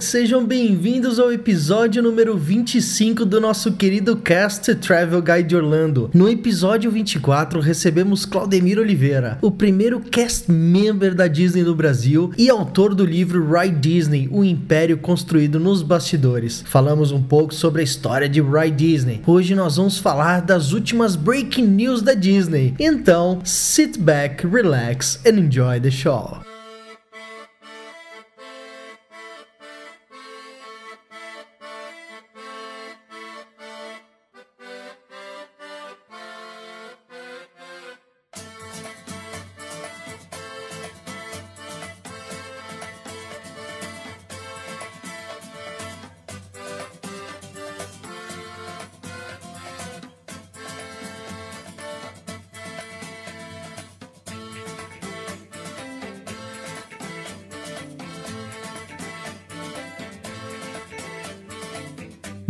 Sejam 0.00 0.46
bem-vindos 0.46 1.18
ao 1.18 1.30
episódio 1.30 2.02
número 2.02 2.34
25 2.34 3.26
do 3.26 3.38
nosso 3.38 3.72
querido 3.72 4.16
cast 4.16 4.74
Travel 4.76 5.20
Guide 5.20 5.54
Orlando. 5.54 6.10
No 6.14 6.26
episódio 6.26 6.90
24, 6.90 7.60
recebemos 7.60 8.24
Claudemir 8.24 8.78
Oliveira, 8.78 9.36
o 9.42 9.50
primeiro 9.50 10.00
cast 10.00 10.50
member 10.50 11.14
da 11.14 11.26
Disney 11.26 11.62
no 11.62 11.74
Brasil 11.74 12.32
e 12.38 12.48
autor 12.48 12.94
do 12.94 13.04
livro 13.04 13.46
Ride 13.52 13.76
Disney, 13.76 14.26
o 14.32 14.42
império 14.42 14.96
construído 14.96 15.60
nos 15.60 15.82
bastidores. 15.82 16.64
Falamos 16.66 17.12
um 17.12 17.22
pouco 17.22 17.54
sobre 17.54 17.82
a 17.82 17.84
história 17.84 18.28
de 18.28 18.40
Ride 18.40 18.76
Disney. 18.76 19.20
Hoje 19.26 19.54
nós 19.54 19.76
vamos 19.76 19.98
falar 19.98 20.40
das 20.40 20.72
últimas 20.72 21.14
breaking 21.14 21.66
news 21.66 22.00
da 22.00 22.14
Disney. 22.14 22.74
Então, 22.80 23.40
sit 23.44 23.98
back, 23.98 24.46
relax 24.46 25.20
and 25.26 25.38
enjoy 25.38 25.78
the 25.78 25.90
show. 25.90 26.40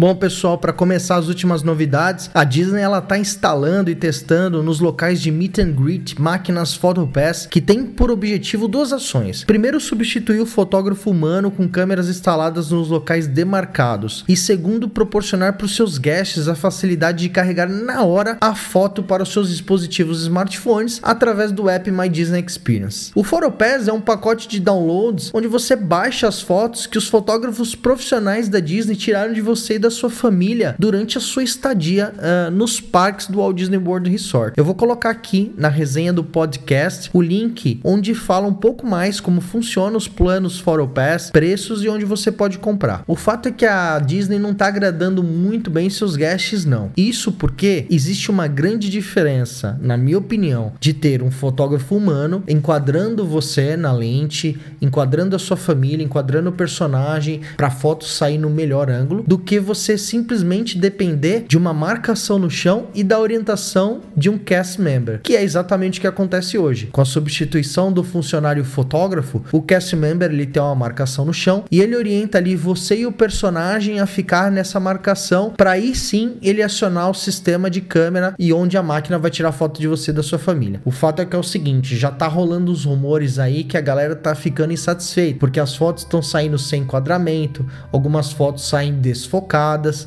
Bom, 0.00 0.14
pessoal, 0.14 0.56
para 0.56 0.72
começar 0.72 1.16
as 1.16 1.28
últimas 1.28 1.62
novidades, 1.62 2.30
a 2.32 2.42
Disney 2.42 2.80
ela 2.80 3.02
tá 3.02 3.18
instalando 3.18 3.90
e 3.90 3.94
testando 3.94 4.62
nos 4.62 4.80
locais 4.80 5.20
de 5.20 5.30
meet 5.30 5.58
and 5.58 5.72
greet 5.72 6.18
máquinas 6.18 6.74
PhotoPass 6.74 7.44
que 7.44 7.60
tem 7.60 7.84
por 7.84 8.10
objetivo 8.10 8.66
duas 8.66 8.94
ações. 8.94 9.44
Primeiro, 9.44 9.78
substituir 9.78 10.40
o 10.40 10.46
fotógrafo 10.46 11.10
humano 11.10 11.50
com 11.50 11.68
câmeras 11.68 12.08
instaladas 12.08 12.70
nos 12.70 12.88
locais 12.88 13.26
demarcados. 13.26 14.24
E 14.26 14.34
segundo, 14.38 14.88
proporcionar 14.88 15.58
para 15.58 15.66
os 15.66 15.76
seus 15.76 15.98
guests 15.98 16.48
a 16.48 16.54
facilidade 16.54 17.18
de 17.18 17.28
carregar 17.28 17.68
na 17.68 18.02
hora 18.02 18.38
a 18.40 18.54
foto 18.54 19.02
para 19.02 19.22
os 19.22 19.30
seus 19.30 19.50
dispositivos 19.50 20.22
smartphones 20.22 20.98
através 21.02 21.52
do 21.52 21.68
app 21.68 21.90
My 21.90 22.08
Disney 22.08 22.42
Experience. 22.42 23.12
O 23.14 23.22
PhotoPass 23.22 23.86
é 23.86 23.92
um 23.92 24.00
pacote 24.00 24.48
de 24.48 24.60
downloads 24.60 25.30
onde 25.34 25.46
você 25.46 25.76
baixa 25.76 26.26
as 26.26 26.40
fotos 26.40 26.86
que 26.86 26.96
os 26.96 27.06
fotógrafos 27.06 27.74
profissionais 27.74 28.48
da 28.48 28.60
Disney 28.60 28.96
tiraram 28.96 29.34
de 29.34 29.42
você 29.42 29.74
e 29.74 29.78
da 29.78 29.89
sua 29.90 30.10
família 30.10 30.74
durante 30.78 31.18
a 31.18 31.20
sua 31.20 31.42
estadia 31.42 32.12
uh, 32.16 32.50
nos 32.50 32.80
parques 32.80 33.26
do 33.26 33.38
Walt 33.38 33.56
Disney 33.56 33.78
World 33.78 34.10
Resort. 34.10 34.54
Eu 34.56 34.64
vou 34.64 34.74
colocar 34.74 35.10
aqui 35.10 35.52
na 35.56 35.68
resenha 35.68 36.12
do 36.12 36.22
podcast 36.22 37.10
o 37.12 37.20
link 37.20 37.80
onde 37.84 38.14
fala 38.14 38.46
um 38.46 38.54
pouco 38.54 38.86
mais 38.86 39.20
como 39.20 39.40
funcionam 39.40 39.96
os 39.96 40.08
planos 40.08 40.58
Foro 40.58 40.86
Pass, 40.88 41.30
preços 41.30 41.82
e 41.82 41.88
onde 41.88 42.04
você 42.04 42.30
pode 42.30 42.58
comprar. 42.58 43.02
O 43.06 43.16
fato 43.16 43.48
é 43.48 43.52
que 43.52 43.66
a 43.66 43.98
Disney 43.98 44.38
não 44.38 44.52
está 44.52 44.66
agradando 44.66 45.22
muito 45.22 45.70
bem 45.70 45.88
seus 45.90 46.16
guests, 46.16 46.64
não. 46.64 46.90
Isso 46.96 47.32
porque 47.32 47.86
existe 47.90 48.30
uma 48.30 48.46
grande 48.46 48.88
diferença, 48.90 49.78
na 49.82 49.96
minha 49.96 50.18
opinião, 50.18 50.72
de 50.78 50.92
ter 50.92 51.22
um 51.22 51.30
fotógrafo 51.30 51.96
humano 51.96 52.42
enquadrando 52.46 53.24
você 53.24 53.76
na 53.76 53.92
lente, 53.92 54.58
enquadrando 54.80 55.34
a 55.34 55.38
sua 55.38 55.56
família, 55.56 56.04
enquadrando 56.04 56.50
o 56.50 56.52
personagem 56.52 57.40
para 57.56 57.68
a 57.68 57.70
foto 57.70 58.04
sair 58.04 58.38
no 58.38 58.50
melhor 58.50 58.90
ângulo, 58.90 59.24
do 59.26 59.38
que 59.38 59.58
você 59.58 59.79
você 59.80 59.96
simplesmente 59.96 60.76
depender 60.76 61.44
de 61.48 61.56
uma 61.56 61.72
marcação 61.72 62.38
no 62.38 62.50
chão 62.50 62.88
e 62.94 63.02
da 63.02 63.18
orientação 63.18 64.00
de 64.14 64.28
um 64.28 64.36
cast 64.36 64.80
member, 64.80 65.20
que 65.22 65.34
é 65.34 65.42
exatamente 65.42 65.98
o 65.98 66.02
que 66.02 66.06
acontece 66.06 66.58
hoje. 66.58 66.88
Com 66.92 67.00
a 67.00 67.04
substituição 67.04 67.90
do 67.90 68.04
funcionário 68.04 68.64
fotógrafo, 68.64 69.42
o 69.50 69.62
cast 69.62 69.96
member 69.96 70.30
ele 70.30 70.46
tem 70.46 70.62
uma 70.62 70.74
marcação 70.74 71.24
no 71.24 71.32
chão 71.32 71.64
e 71.70 71.80
ele 71.80 71.96
orienta 71.96 72.36
ali 72.36 72.54
você 72.54 73.00
e 73.00 73.06
o 73.06 73.12
personagem 73.12 74.00
a 74.00 74.06
ficar 74.06 74.50
nessa 74.50 74.78
marcação 74.78 75.54
para 75.56 75.72
aí 75.72 75.94
sim 75.94 76.36
ele 76.42 76.62
acionar 76.62 77.08
o 77.08 77.14
sistema 77.14 77.70
de 77.70 77.80
câmera 77.80 78.34
e 78.38 78.52
onde 78.52 78.76
a 78.76 78.82
máquina 78.82 79.18
vai 79.18 79.30
tirar 79.30 79.52
foto 79.52 79.80
de 79.80 79.88
você 79.88 80.10
e 80.10 80.14
da 80.14 80.22
sua 80.22 80.38
família. 80.38 80.80
O 80.84 80.90
fato 80.90 81.22
é 81.22 81.24
que 81.24 81.34
é 81.34 81.38
o 81.38 81.42
seguinte, 81.42 81.96
já 81.96 82.10
tá 82.10 82.28
rolando 82.28 82.70
os 82.70 82.84
rumores 82.84 83.38
aí 83.38 83.64
que 83.64 83.78
a 83.78 83.80
galera 83.80 84.14
tá 84.14 84.34
ficando 84.34 84.72
insatisfeita, 84.72 85.38
porque 85.38 85.58
as 85.58 85.74
fotos 85.74 86.02
estão 86.02 86.20
saindo 86.20 86.58
sem 86.58 86.82
enquadramento, 86.82 87.64
algumas 87.92 88.30
fotos 88.30 88.68
saem 88.68 88.94
desfocadas 88.94 89.59